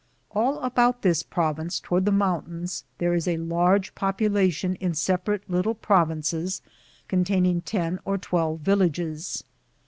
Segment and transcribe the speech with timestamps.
[0.31, 5.47] All about this province toward the mountains there is a large popu lation in separate
[5.47, 6.63] little provinces
[7.07, 9.43] containing ten or twelve villages.